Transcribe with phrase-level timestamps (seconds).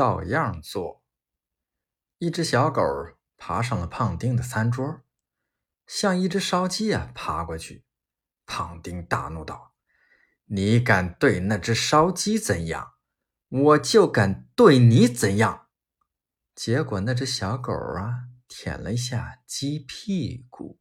[0.00, 1.02] 照样做，
[2.16, 2.82] 一只小狗
[3.36, 5.02] 爬上了胖丁的餐桌，
[5.86, 7.84] 像一只烧鸡啊，爬过去，
[8.46, 9.74] 胖丁大怒道，
[10.46, 12.94] 你敢对那只烧鸡怎样，
[13.50, 15.68] 我就敢对你怎样，
[16.54, 20.79] 结果那只小狗啊舔了一下鸡屁股。